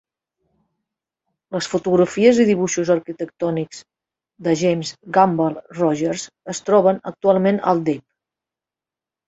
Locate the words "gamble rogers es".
5.21-6.65